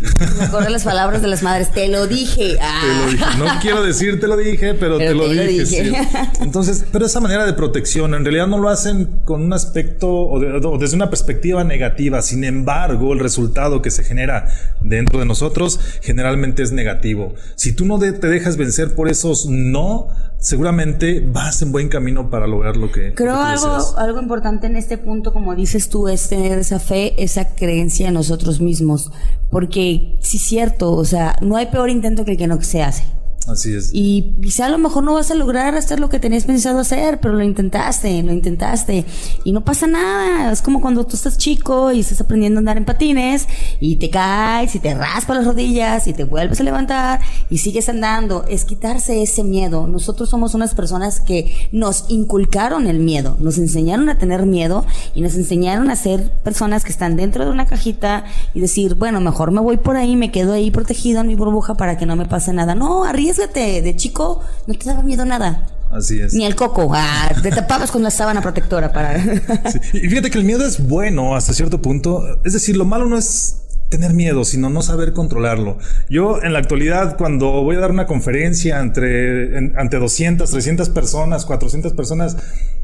[0.39, 1.71] Me acuerdo las palabras de las madres.
[1.71, 2.57] Te lo dije.
[2.63, 2.81] Ah.
[2.81, 3.39] Te lo dije.
[3.39, 5.93] No quiero decir te lo dije, pero, te, lo, dije, sí.
[6.41, 10.39] Entonces, pero esa manera de protección en realidad no lo hacen con un aspecto o,
[10.39, 12.23] o, desde una perspectiva negativa.
[12.23, 14.49] Sin embargo, el resultado que se genera
[14.81, 17.35] dentro de nosotros generalmente es negativo.
[17.55, 20.09] Si tú no de, te dejas vencer por esos no,
[20.45, 24.99] seguramente vas en buen camino para lograr lo que creo algo algo importante en este
[24.99, 29.11] punto como dices tú es tener esa fe esa creencia en nosotros mismos
[29.51, 32.83] porque sí es cierto o sea no hay peor intento que el que no se
[32.83, 33.05] hace
[33.47, 33.91] Así es.
[33.93, 37.21] Y quizá a lo mejor no vas a lograr hacer lo que tenías pensado hacer,
[37.21, 39.05] pero lo intentaste, lo intentaste.
[39.45, 40.51] Y no pasa nada.
[40.51, 43.47] Es como cuando tú estás chico y estás aprendiendo a andar en patines
[43.81, 47.89] y te caes y te raspas las rodillas y te vuelves a levantar y sigues
[47.89, 48.45] andando.
[48.49, 49.87] Es quitarse ese miedo.
[49.87, 55.21] Nosotros somos unas personas que nos inculcaron el miedo, nos enseñaron a tener miedo y
[55.21, 59.51] nos enseñaron a ser personas que están dentro de una cajita y decir, bueno, mejor
[59.51, 62.25] me voy por ahí, me quedo ahí protegido en mi burbuja para que no me
[62.25, 62.75] pase nada.
[62.75, 65.67] No, arriesga de chico no te daba miedo nada.
[65.91, 66.35] Así es.
[66.35, 66.91] Ni el coco.
[66.93, 69.17] Ah, te tapabas con la sábana protectora para.
[69.93, 72.41] Y fíjate que el miedo es bueno hasta cierto punto.
[72.45, 75.79] Es decir, lo malo no es tener miedo, sino no saber controlarlo.
[76.09, 81.45] Yo en la actualidad, cuando voy a dar una conferencia entre, ante 200, 300 personas,
[81.45, 82.37] 400 personas,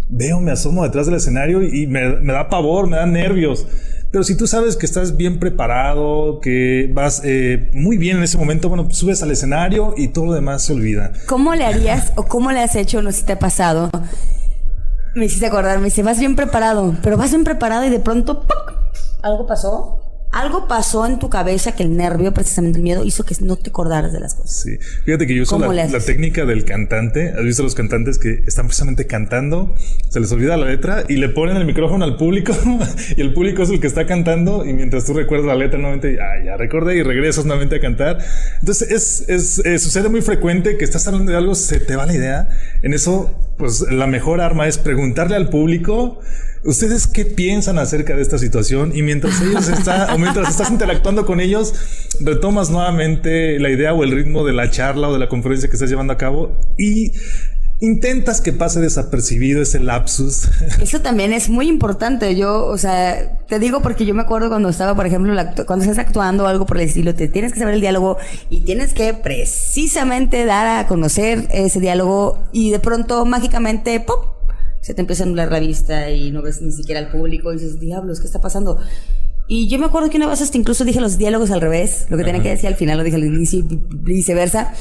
[0.08, 3.66] veo, me asomo detrás del escenario y me, me da pavor, me da nervios.
[4.10, 8.38] Pero si tú sabes que estás bien preparado, que vas eh, muy bien en ese
[8.38, 11.12] momento, bueno, subes al escenario y todo lo demás se olvida.
[11.26, 13.02] ¿Cómo le harías o cómo le has hecho?
[13.02, 13.90] No sé si te ha pasado.
[15.14, 18.44] Me hiciste acordar, me dice, vas bien preparado, pero vas bien preparado y de pronto
[19.22, 19.99] algo pasó
[20.30, 23.70] algo pasó en tu cabeza que el nervio, precisamente el miedo, hizo que no te
[23.70, 24.60] acordaras de las cosas.
[24.62, 24.78] Sí.
[25.04, 27.32] Fíjate que yo uso la, la, técnica del cantante.
[27.36, 29.74] ¿Has visto a los cantantes que están precisamente cantando?
[30.08, 32.52] Se les olvida la letra y le ponen el micrófono al público
[33.16, 36.18] y el público es el que está cantando y mientras tú recuerdas la letra nuevamente,
[36.20, 38.18] ah, ya recordé y regresas nuevamente a cantar.
[38.60, 42.06] Entonces es, es, eh, sucede muy frecuente que estás hablando de algo, se te va
[42.06, 42.48] la idea.
[42.82, 46.20] En eso, pues la mejor arma es preguntarle al público
[46.64, 48.92] ¿Ustedes qué piensan acerca de esta situación?
[48.94, 51.72] Y mientras ellos están, o mientras estás interactuando con ellos,
[52.20, 55.76] retomas nuevamente la idea o el ritmo de la charla o de la conferencia que
[55.76, 57.12] estás llevando a cabo y
[57.80, 60.50] intentas que pase desapercibido ese lapsus.
[60.82, 62.36] Eso también es muy importante.
[62.36, 65.34] Yo, o sea, te digo porque yo me acuerdo cuando estaba, por ejemplo,
[65.66, 68.18] cuando estás actuando algo por el estilo, te tienes que saber el diálogo
[68.50, 74.39] y tienes que precisamente dar a conocer ese diálogo y de pronto mágicamente, ¡pop!
[74.80, 77.56] Se te empieza a anular la vista y no ves ni siquiera al público y
[77.56, 78.78] dices, diablos, ¿qué está pasando?
[79.46, 82.16] Y yo me acuerdo que una vez hasta incluso dije los diálogos al revés, lo
[82.16, 84.72] que tenía que decir al final lo dije al inicio y viceversa.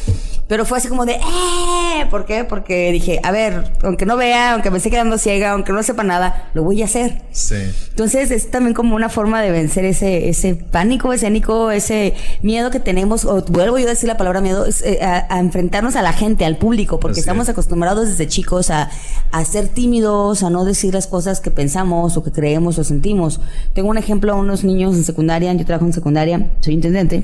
[0.47, 1.78] Pero fue así como de, ¡eh!
[2.07, 2.43] ¿Por qué?
[2.43, 6.03] Porque dije, a ver, aunque no vea, aunque me esté quedando ciega, aunque no sepa
[6.03, 7.21] nada, lo voy a hacer.
[7.31, 7.55] Sí.
[7.89, 12.79] Entonces es también como una forma de vencer ese, ese pánico escénico, ese miedo que
[12.79, 16.13] tenemos, o vuelvo yo a decir la palabra miedo, es, eh, a, enfrentarnos a la
[16.13, 18.89] gente, al público, porque estamos acostumbrados desde chicos a,
[19.31, 23.41] a ser tímidos, a no decir las cosas que pensamos o que creemos o sentimos.
[23.73, 27.23] Tengo un ejemplo, unos niños en secundaria, yo trabajo en secundaria, soy intendente,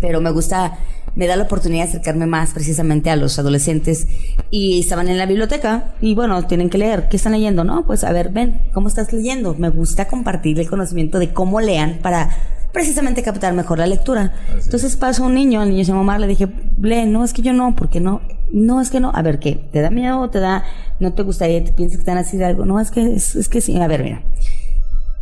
[0.00, 0.78] pero me gusta,
[1.16, 4.06] me da la oportunidad de acercarme más precisamente a los adolescentes
[4.50, 7.64] y estaban en la biblioteca y bueno, tienen que leer, ¿qué están leyendo?
[7.64, 9.54] No, pues a ver, ven, ¿cómo estás leyendo?
[9.54, 12.30] Me gusta compartir el conocimiento de cómo lean para
[12.72, 14.34] precisamente captar mejor la lectura.
[14.62, 16.48] Entonces pasó un niño, el niño se llamó le dije,
[16.80, 18.20] lee, no, es que yo no, porque no,
[18.52, 19.54] no, es que no, a ver, ¿qué?
[19.72, 20.64] ¿Te da miedo o te da,
[21.00, 22.64] no te gustaría, te piensas que están así de algo?
[22.66, 24.22] No, es que, es, es que sí, a ver, mira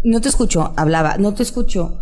[0.04, 1.98] no te escucho, hablaba, no te escucho,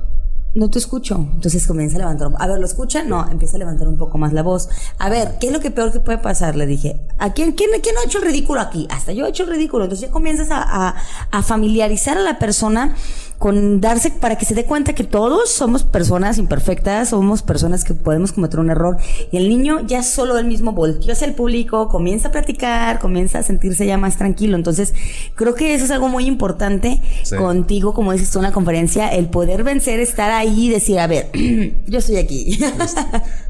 [0.54, 1.16] no te escucho.
[1.34, 3.02] Entonces comienza a levantar, a ver, ¿lo escucha?
[3.04, 4.68] No, empieza a levantar un poco más la voz.
[4.98, 6.56] A ver, ¿qué es lo que peor que puede pasar?
[6.56, 8.86] Le dije, ¿a quién, quién, quién ha hecho el ridículo aquí?
[8.90, 9.84] Hasta yo he hecho el ridículo.
[9.84, 10.94] Entonces ya comienzas a,
[11.30, 12.94] a familiarizar a la persona
[13.42, 17.92] con darse para que se dé cuenta que todos somos personas imperfectas, somos personas que
[17.92, 18.98] podemos cometer un error
[19.32, 23.40] y el niño ya solo él mismo volteó hacia el público, comienza a platicar, comienza
[23.40, 24.54] a sentirse ya más tranquilo.
[24.54, 24.94] Entonces,
[25.34, 27.02] creo que eso es algo muy importante
[27.36, 31.08] contigo, como dices tú en la conferencia, el poder vencer, estar ahí y decir, a
[31.08, 31.28] ver,
[31.88, 32.60] yo estoy aquí.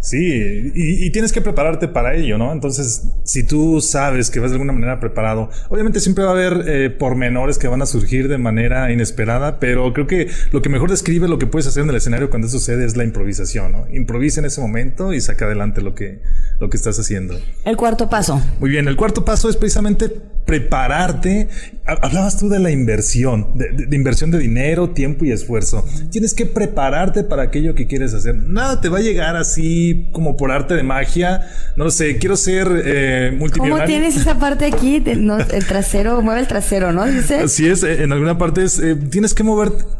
[0.00, 2.50] sí, y, tienes que prepararte para ello, ¿no?
[2.50, 6.64] Entonces, si tú sabes que vas de alguna manera preparado, obviamente siempre va a haber
[6.66, 10.90] eh, pormenores que van a surgir de manera inesperada, pero creo que lo que mejor
[10.90, 13.86] describe lo que puedes hacer en el escenario cuando eso sucede es la improvisación, ¿no?
[13.92, 16.20] Improvisa en ese momento y saca adelante lo que,
[16.60, 17.38] lo que estás haciendo.
[17.64, 18.42] El cuarto paso.
[18.60, 20.10] Muy bien, el cuarto paso es precisamente
[20.44, 21.48] prepararte.
[21.86, 25.84] Hablabas tú de la inversión, de, inversión de dinero, tiempo y esfuerzo.
[26.10, 28.36] Tienes que prepararte para aquello que quieres hacer.
[28.36, 31.48] Nada te va a llegar así como por arte de magia.
[31.76, 33.86] No lo sé, quiero ser eh, multimillonario.
[33.86, 35.02] ¿Cómo tienes esa parte aquí?
[35.06, 37.06] el trasero, mueve el trasero, ¿no?
[37.06, 37.40] ¿Dice?
[37.40, 39.42] Así es, en alguna parte es, eh, tienes que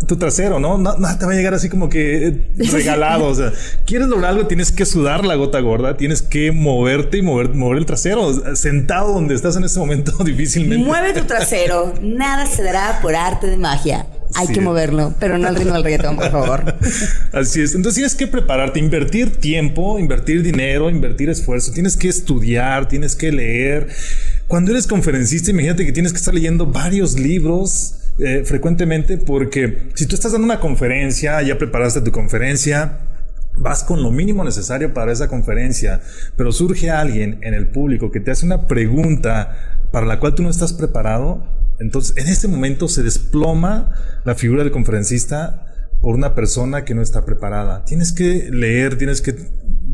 [0.07, 0.79] tu trasero, ¿no?
[0.79, 3.27] Nada te va a llegar así como que eh, regalado.
[3.27, 3.53] o sea,
[3.87, 7.79] quieres lograr algo, tienes que sudar la gota gorda, tienes que moverte y mover, mover
[7.79, 8.57] el trasero.
[8.57, 10.85] Sentado donde estás en este momento, difícilmente.
[10.85, 11.95] Mueve tu trasero.
[12.01, 14.07] Nada se dará por arte de magia.
[14.35, 16.75] Hay que moverlo, pero no al ritmo del reggaetón, por favor.
[17.33, 17.75] Así es.
[17.75, 21.73] Entonces tienes que prepararte, invertir tiempo, invertir dinero, invertir esfuerzo.
[21.73, 23.89] Tienes que estudiar, tienes que leer.
[24.47, 30.07] Cuando eres conferencista, imagínate que tienes que estar leyendo varios libros eh, frecuentemente porque si
[30.07, 32.99] tú estás dando una conferencia, ya preparaste tu conferencia,
[33.57, 36.01] vas con lo mínimo necesario para esa conferencia,
[36.37, 40.43] pero surge alguien en el público que te hace una pregunta para la cual tú
[40.43, 41.47] no estás preparado,
[41.79, 43.91] entonces en ese momento se desploma
[44.25, 45.67] la figura del conferencista
[46.01, 47.85] por una persona que no está preparada.
[47.85, 49.35] Tienes que leer, tienes que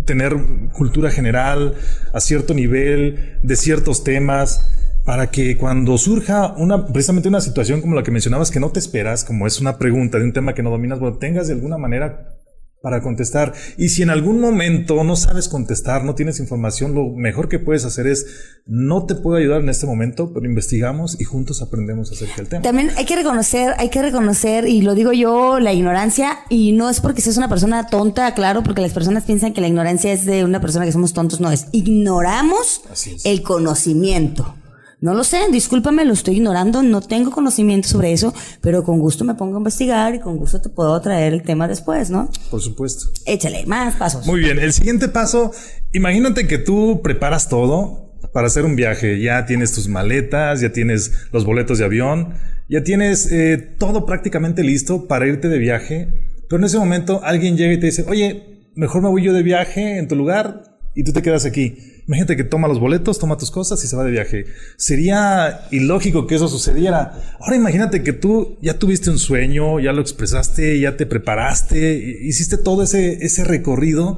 [0.05, 0.37] tener
[0.73, 1.75] cultura general
[2.13, 4.67] a cierto nivel de ciertos temas
[5.09, 8.79] para que cuando surja una, precisamente una situación como la que mencionabas que no te
[8.79, 11.79] esperas, como es una pregunta de un tema que no dominas, bueno, tengas de alguna
[11.79, 12.37] manera
[12.83, 13.55] para contestar.
[13.79, 17.87] Y si en algún momento no sabes contestar, no tienes información, lo mejor que puedes
[17.87, 18.27] hacer es,
[18.67, 22.63] no te puedo ayudar en este momento, pero investigamos y juntos aprendemos acerca del tema.
[22.63, 26.91] También hay que reconocer, hay que reconocer, y lo digo yo, la ignorancia, y no
[26.91, 30.27] es porque seas una persona tonta, claro, porque las personas piensan que la ignorancia es
[30.27, 31.69] de una persona que somos tontos, no es.
[31.73, 32.83] Ignoramos
[33.25, 34.55] el conocimiento.
[35.01, 39.25] No lo sé, discúlpame, lo estoy ignorando, no tengo conocimiento sobre eso, pero con gusto
[39.25, 42.29] me pongo a investigar y con gusto te puedo traer el tema después, ¿no?
[42.51, 43.07] Por supuesto.
[43.25, 44.27] Échale, más pasos.
[44.27, 45.53] Muy bien, el siguiente paso,
[45.93, 51.13] imagínate que tú preparas todo para hacer un viaje, ya tienes tus maletas, ya tienes
[51.33, 52.35] los boletos de avión,
[52.69, 56.09] ya tienes eh, todo prácticamente listo para irte de viaje,
[56.49, 59.45] pero en ese momento alguien llega y te dice, oye, mejor me voy yo de
[59.45, 60.65] viaje en tu lugar
[60.97, 61.98] y tú te quedas aquí.
[62.09, 64.47] Imagínate que toma los boletos, toma tus cosas y se va de viaje.
[64.79, 67.37] Sería ilógico que eso sucediera.
[67.39, 72.57] Ahora imagínate que tú ya tuviste un sueño, ya lo expresaste, ya te preparaste, hiciste
[72.57, 74.17] todo ese, ese recorrido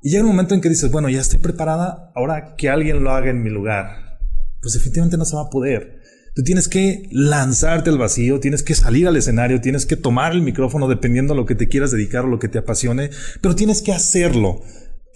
[0.00, 3.10] y llega un momento en que dices, bueno, ya estoy preparada, ahora que alguien lo
[3.10, 4.20] haga en mi lugar.
[4.62, 6.00] Pues definitivamente no se va a poder.
[6.34, 10.40] Tú tienes que lanzarte al vacío, tienes que salir al escenario, tienes que tomar el
[10.40, 13.10] micrófono dependiendo a lo que te quieras dedicar o lo que te apasione,
[13.42, 14.62] pero tienes que hacerlo.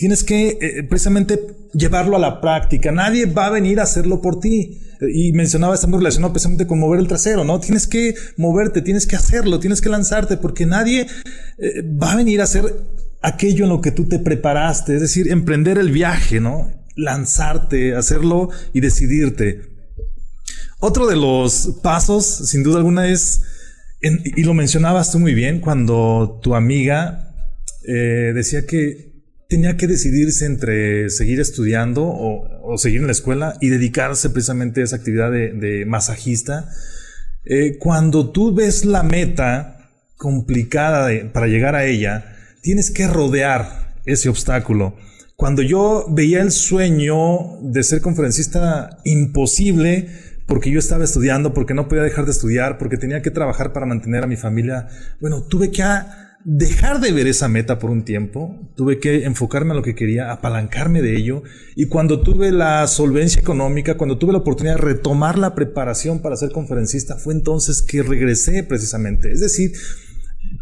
[0.03, 1.39] Tienes que eh, precisamente
[1.75, 2.91] llevarlo a la práctica.
[2.91, 4.81] Nadie va a venir a hacerlo por ti.
[5.01, 7.61] Y mencionaba, estamos relacionado precisamente con mover el trasero, ¿no?
[7.61, 11.07] Tienes que moverte, tienes que hacerlo, tienes que lanzarte, porque nadie
[11.59, 12.65] eh, va a venir a hacer
[13.23, 16.69] aquello en lo que tú te preparaste, es decir, emprender el viaje, ¿no?
[16.97, 19.61] Lanzarte, hacerlo y decidirte.
[20.81, 23.43] Otro de los pasos, sin duda alguna, es,
[24.01, 27.37] y lo mencionabas tú muy bien, cuando tu amiga
[27.87, 29.12] eh, decía que
[29.53, 34.85] tenía que decidirse entre seguir estudiando o, seguir en la escuela y dedicarse precisamente a
[34.85, 36.71] esa actividad de, masajista.
[37.45, 44.31] Eh, cuando tú ves la meta complicada para llegar a ella, tienes que rodear ese
[44.31, 44.97] obstáculo.
[45.37, 50.09] Cuando yo veía el sueño de ser conferencista imposible,
[50.47, 53.85] porque yo estaba estudiando, porque no podía dejar de estudiar, porque tenía que trabajar para
[53.85, 54.89] mantener a mi familia,
[55.21, 55.83] bueno, tuve que
[56.45, 60.33] dejar de ver esa meta por un tiempo, tuve que enfocarme a lo que quería,
[60.33, 61.43] apalancarme de ello,
[61.77, 66.37] y cuando tuve la solvencia económica, cuando tuve la oportunidad de retomar la preparación para
[66.37, 69.31] ser conferencista, fue entonces que regresé precisamente.
[69.31, 69.73] Es decir,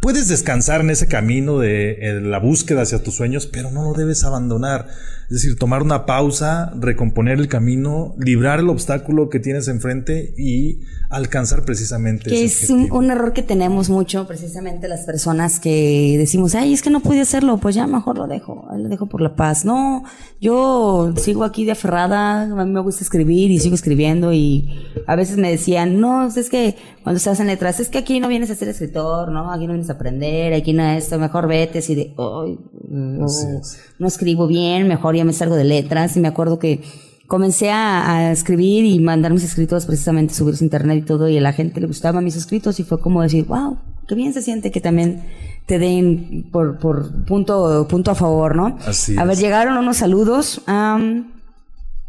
[0.00, 4.24] puedes descansar en ese camino de la búsqueda hacia tus sueños, pero no lo debes
[4.24, 4.88] abandonar.
[5.30, 10.80] Es decir, tomar una pausa, recomponer el camino, librar el obstáculo que tienes enfrente y
[11.08, 12.28] alcanzar precisamente.
[12.28, 16.90] Que es un, error que tenemos mucho, precisamente las personas que decimos, ay, es que
[16.90, 19.64] no pude hacerlo, pues ya mejor lo dejo, lo dejo por la paz.
[19.64, 20.02] No,
[20.40, 24.68] yo sigo aquí de aferrada, a mí me gusta escribir y sigo escribiendo y
[25.06, 28.26] a veces me decían, no, es que cuando estás en letras, es que aquí no
[28.26, 29.52] vienes a ser escritor, ¿no?
[29.52, 33.26] Aquí no vienes a aprender, aquí no esto, mejor vete así de, ay, no,
[33.98, 36.80] no escribo bien, mejor me salgo de letras y me acuerdo que
[37.26, 41.40] comencé a, escribir y mandar mis escritos precisamente, subirse a internet y todo y a
[41.40, 43.78] la gente le gustaban mis escritos y fue como decir, wow,
[44.08, 45.22] qué bien se siente que también
[45.66, 48.76] te den por, por punto, punto a favor, ¿no?
[48.84, 50.62] Así a ver, llegaron unos saludos.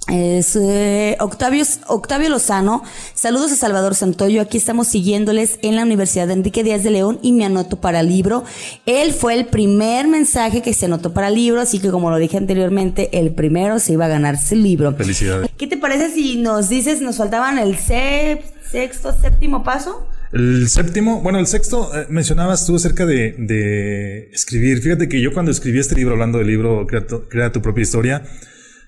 [0.08, 2.84] Es eh, Octavio, Octavio Lozano.
[3.14, 4.42] Saludos a Salvador Santoyo.
[4.42, 8.00] Aquí estamos siguiéndoles en la Universidad de Enrique Díaz de León y me anoto para
[8.00, 8.44] el libro.
[8.86, 12.18] Él fue el primer mensaje que se anotó para el libro, así que como lo
[12.18, 14.94] dije anteriormente, el primero se iba a ganarse el libro.
[14.96, 15.50] Felicidades.
[15.56, 20.08] ¿Qué te parece si nos dices, nos faltaban el sexto, séptimo paso?
[20.34, 24.82] El séptimo, bueno, el sexto, eh, mencionabas tú acerca de, de, escribir.
[24.82, 28.24] Fíjate que yo cuando escribí este libro, hablando del libro Crea tu propia historia,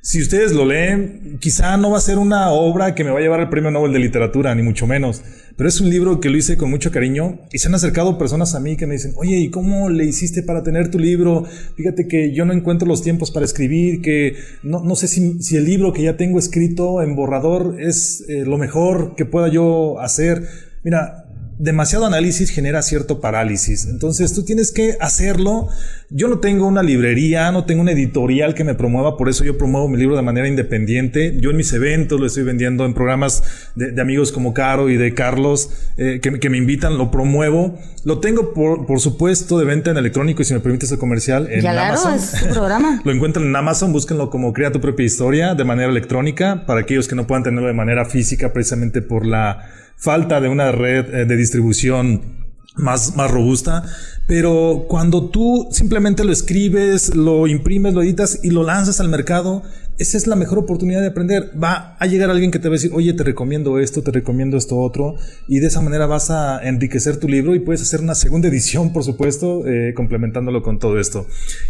[0.05, 3.21] si ustedes lo leen, quizá no va a ser una obra que me va a
[3.21, 5.23] llevar el premio Nobel de literatura, ni mucho menos,
[5.55, 8.53] pero es un libro que lo hice con mucho cariño y se han acercado personas
[8.53, 11.45] a mí que me dicen, oye, ¿y cómo le hiciste para tener tu libro?
[11.77, 15.55] Fíjate que yo no encuentro los tiempos para escribir, que no, no sé si, si,
[15.55, 20.01] el libro que ya tengo escrito en borrador es eh, lo mejor que pueda yo
[20.01, 20.43] hacer.
[20.83, 21.22] Mira,
[21.63, 23.85] demasiado análisis genera cierto parálisis.
[23.85, 25.69] Entonces tú tienes que hacerlo.
[26.09, 29.57] Yo no tengo una librería, no tengo una editorial que me promueva, por eso yo
[29.57, 31.37] promuevo mi libro de manera independiente.
[31.39, 33.43] Yo en mis eventos lo estoy vendiendo en programas
[33.75, 37.79] de, amigos como Caro y de Carlos eh, que, me invitan, lo promuevo.
[38.03, 41.47] Lo tengo por, por, supuesto de venta en electrónico y si me permites el comercial
[41.49, 42.15] en Amazon.
[42.15, 43.01] Es programa.
[43.05, 47.07] lo encuentran en Amazon, búsquenlo como Crea tu propia historia de manera electrónica para aquellos
[47.07, 51.25] que no puedan tenerlo de manera física precisamente por la falta de una red eh,
[51.25, 52.43] de distribución
[52.75, 53.83] más, más robusta,
[54.27, 59.63] pero cuando tú simplemente lo escribes, lo imprimes, lo editas y lo lanzas al mercado,
[59.99, 61.51] esa es la mejor oportunidad de aprender.
[61.61, 64.57] Va a llegar alguien que te va a decir, oye, te recomiendo esto, te recomiendo
[64.57, 65.15] esto otro,
[65.47, 68.91] y de esa manera vas a enriquecer tu libro y puedes hacer una segunda edición,
[68.91, 71.27] por supuesto, eh, complementándolo con todo esto.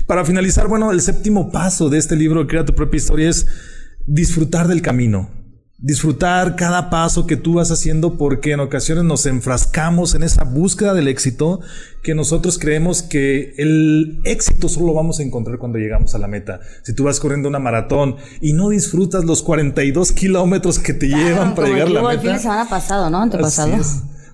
[0.07, 3.45] Para finalizar, bueno, el séptimo paso de este libro, Crea tu propia historia, es
[4.05, 5.42] disfrutar del camino
[5.83, 10.93] disfrutar cada paso que tú vas haciendo porque en ocasiones nos enfrascamos en esa búsqueda
[10.93, 11.59] del éxito
[12.01, 16.61] que nosotros creemos que el éxito solo vamos a encontrar cuando llegamos a la meta.
[16.83, 21.53] Si tú vas corriendo una maratón y no disfrutas los 42 kilómetros que te llevan
[21.53, 22.13] para llegar a la meta.
[22.13, 23.21] El fin de semana pasado, ¿no?
[23.21, 23.77] Antepasado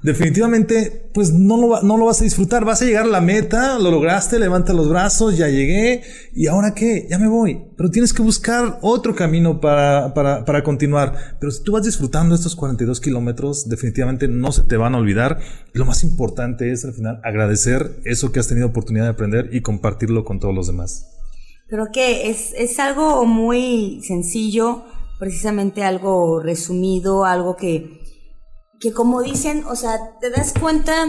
[0.01, 2.65] definitivamente, pues no lo, no lo vas a disfrutar.
[2.65, 6.01] Vas a llegar a la meta, lo lograste, levanta los brazos, ya llegué.
[6.33, 7.07] ¿Y ahora qué?
[7.09, 7.61] Ya me voy.
[7.77, 11.37] Pero tienes que buscar otro camino para, para, para continuar.
[11.39, 15.39] Pero si tú vas disfrutando estos 42 kilómetros, definitivamente no se te van a olvidar.
[15.73, 19.61] Lo más importante es al final agradecer eso que has tenido oportunidad de aprender y
[19.61, 21.07] compartirlo con todos los demás.
[21.67, 24.83] Creo que es, es algo muy sencillo,
[25.19, 27.98] precisamente algo resumido, algo que
[28.79, 31.07] que como dicen, o sea, te das cuenta,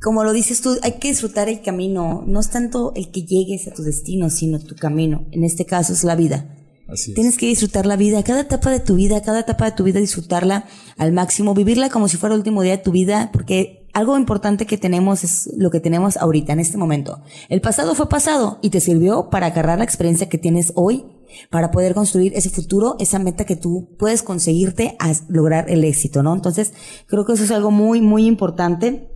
[0.00, 2.24] como lo dices tú, hay que disfrutar el camino.
[2.26, 5.26] No es tanto el que llegues a tu destino, sino tu camino.
[5.30, 6.58] En este caso es la vida.
[6.88, 9.84] Así Tienes que disfrutar la vida, cada etapa de tu vida, cada etapa de tu
[9.84, 10.66] vida, disfrutarla
[10.98, 14.66] al máximo, vivirla como si fuera el último día de tu vida, porque algo importante
[14.66, 17.22] que tenemos es lo que tenemos ahorita, en este momento.
[17.48, 21.04] El pasado fue pasado y te sirvió para agarrar la experiencia que tienes hoy
[21.50, 26.22] para poder construir ese futuro, esa meta que tú puedes conseguirte a lograr el éxito,
[26.22, 26.34] ¿no?
[26.34, 26.72] Entonces,
[27.06, 29.08] creo que eso es algo muy, muy importante.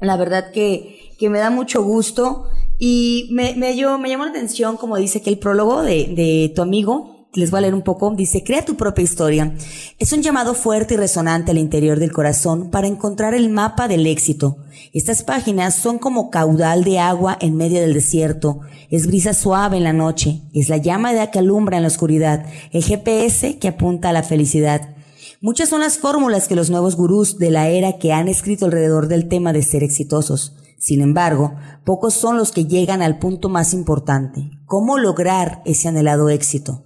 [0.00, 2.48] La verdad que, que me da mucho gusto
[2.78, 6.62] y me, yo, me llamó la atención, como dice que el prólogo de, de tu
[6.62, 9.54] amigo, les voy a leer un poco, dice, crea tu propia historia.
[9.98, 14.06] Es un llamado fuerte y resonante al interior del corazón para encontrar el mapa del
[14.06, 14.58] éxito.
[14.92, 18.60] Estas páginas son como caudal de agua en medio del desierto.
[18.90, 20.40] Es brisa suave en la noche.
[20.54, 22.46] Es la llama de que alumbra en la oscuridad.
[22.72, 24.94] El GPS que apunta a la felicidad.
[25.40, 29.08] Muchas son las fórmulas que los nuevos gurús de la era que han escrito alrededor
[29.08, 30.56] del tema de ser exitosos.
[30.78, 34.50] Sin embargo, pocos son los que llegan al punto más importante.
[34.66, 36.85] ¿Cómo lograr ese anhelado éxito?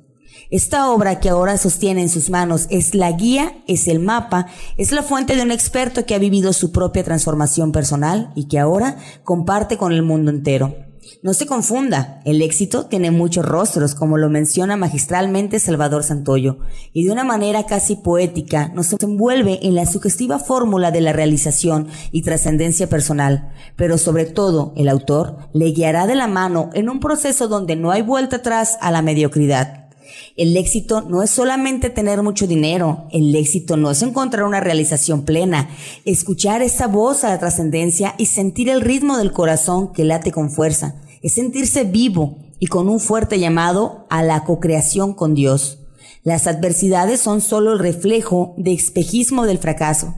[0.51, 4.47] Esta obra que ahora sostiene en sus manos es la guía, es el mapa,
[4.77, 8.59] es la fuente de un experto que ha vivido su propia transformación personal y que
[8.59, 10.75] ahora comparte con el mundo entero.
[11.23, 16.59] No se confunda, el éxito tiene muchos rostros, como lo menciona magistralmente Salvador Santoyo,
[16.93, 21.87] y de una manera casi poética nos envuelve en la sugestiva fórmula de la realización
[22.11, 26.99] y trascendencia personal, pero sobre todo el autor le guiará de la mano en un
[26.99, 29.80] proceso donde no hay vuelta atrás a la mediocridad.
[30.37, 35.25] El éxito no es solamente tener mucho dinero, el éxito no es encontrar una realización
[35.25, 35.71] plena,
[36.05, 40.51] escuchar esa voz a la trascendencia y sentir el ritmo del corazón que late con
[40.51, 45.79] fuerza, es sentirse vivo y con un fuerte llamado a la cocreación con Dios.
[46.23, 50.15] Las adversidades son solo el reflejo de espejismo del fracaso.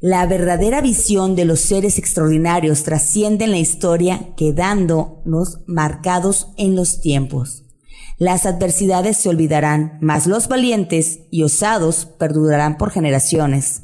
[0.00, 7.00] La verdadera visión de los seres extraordinarios trasciende en la historia quedándonos marcados en los
[7.00, 7.67] tiempos.
[8.18, 13.82] Las adversidades se olvidarán, mas los valientes y osados perdurarán por generaciones.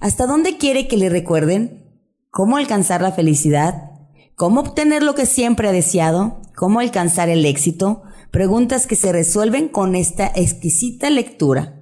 [0.00, 1.84] ¿Hasta dónde quiere que le recuerden?
[2.30, 3.90] ¿Cómo alcanzar la felicidad?
[4.36, 6.40] ¿Cómo obtener lo que siempre ha deseado?
[6.56, 8.02] ¿Cómo alcanzar el éxito?
[8.30, 11.77] Preguntas que se resuelven con esta exquisita lectura.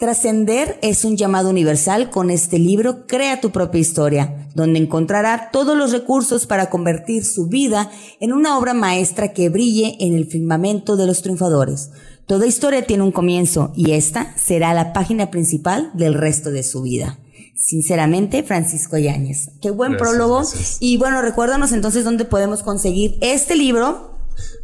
[0.00, 5.76] Trascender es un llamado universal con este libro Crea tu propia historia, donde encontrará todos
[5.76, 10.96] los recursos para convertir su vida en una obra maestra que brille en el firmamento
[10.96, 11.90] de los triunfadores.
[12.24, 16.80] Toda historia tiene un comienzo y esta será la página principal del resto de su
[16.80, 17.18] vida.
[17.54, 19.50] Sinceramente, Francisco Yáñez.
[19.60, 20.44] Qué buen prólogo.
[20.80, 24.10] Y bueno, recuérdanos entonces dónde podemos conseguir este libro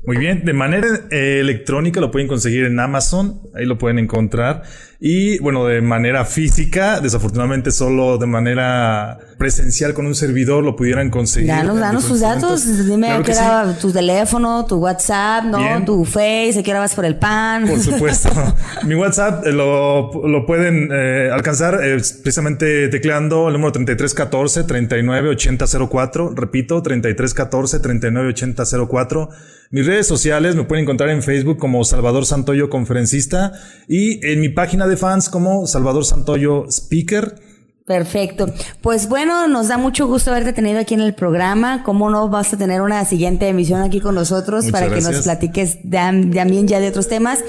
[0.07, 4.63] muy bien, de manera eh, electrónica lo pueden conseguir en Amazon, ahí lo pueden encontrar.
[5.09, 11.11] Y bueno, de manera física, desafortunadamente solo de manera presencial con un servidor lo pudieran
[11.11, 11.47] conseguir.
[11.47, 15.85] Danos, danos tus datos, dime claro era tu teléfono, tu WhatsApp, ¿no?
[15.85, 17.69] Tu Face, qué vas por el pan.
[17.69, 18.31] Por supuesto.
[18.85, 26.33] Mi WhatsApp eh, lo, lo pueden eh, alcanzar eh, precisamente tecleando el número 3314 398004.
[26.35, 29.29] Repito, 3314 398004.
[29.71, 33.53] Mis redes sociales me pueden encontrar en Facebook como Salvador Santoyo Conferencista
[33.89, 37.41] y en mi página de fans como Salvador Santoyo Speaker.
[37.87, 38.53] Perfecto.
[38.83, 41.85] Pues bueno, nos da mucho gusto haberte tenido aquí en el programa.
[41.85, 45.79] ¿Cómo no vas a tener una siguiente emisión aquí con nosotros para que nos platiques
[45.89, 47.45] también ya de otros temas?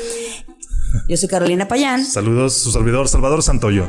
[1.10, 2.06] Yo soy Carolina Payán.
[2.06, 3.88] Saludos, su servidor Salvador Santoyo.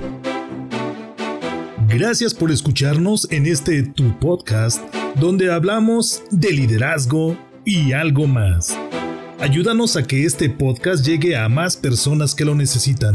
[1.88, 4.82] Gracias por escucharnos en este tu podcast
[5.18, 8.76] donde hablamos de liderazgo y algo más.
[9.40, 13.14] Ayúdanos a que este podcast llegue a más personas que lo necesitan.